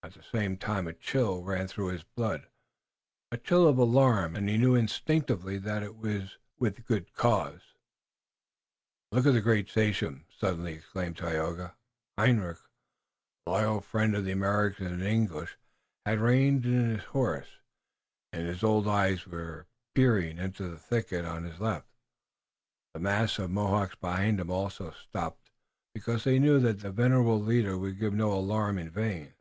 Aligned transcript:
At 0.00 0.14
the 0.14 0.22
same 0.22 0.56
time 0.56 0.86
a 0.86 0.94
chill 0.94 1.42
ran 1.42 1.68
through 1.68 1.88
his 1.88 2.02
blood, 2.02 2.46
a 3.30 3.36
chill 3.36 3.68
of 3.68 3.76
alarm, 3.76 4.36
and 4.36 4.48
he 4.48 4.56
knew 4.56 4.74
instinctively 4.74 5.58
that 5.58 5.82
it 5.82 5.96
was 5.96 6.38
with 6.58 6.86
good 6.86 7.12
cause. 7.12 7.60
"Look 9.12 9.26
at 9.26 9.34
the 9.34 9.42
great 9.42 9.68
sachem!" 9.68 10.24
suddenly 10.34 10.72
exclaimed 10.74 11.18
Tayoga. 11.18 11.74
Hendrik, 12.16 12.56
loyal 13.46 13.82
friend 13.82 14.16
of 14.16 14.24
the 14.24 14.30
Americans 14.32 14.92
and 14.92 15.02
English, 15.02 15.58
had 16.06 16.20
reined 16.20 16.64
in 16.64 16.88
his 16.88 17.04
horse, 17.04 17.58
and 18.32 18.46
his 18.46 18.62
old 18.62 18.86
eyes 18.88 19.26
were 19.26 19.66
peering 19.94 20.38
into 20.38 20.66
the 20.70 20.78
thicket 20.78 21.26
on 21.26 21.44
his 21.44 21.60
left, 21.60 21.88
the 22.94 23.00
mass 23.00 23.38
of 23.38 23.50
Mohawks 23.50 23.96
behind 23.96 24.40
him 24.40 24.50
also 24.50 24.90
stopping, 24.92 25.50
because 25.92 26.24
they 26.24 26.38
knew 26.38 26.58
their 26.60 26.92
venerable 26.92 27.38
leader 27.42 27.76
would 27.76 27.98
give 27.98 28.14
no 28.14 28.32
alarm 28.32 28.78
in 28.78 28.88
vain. 28.88 29.34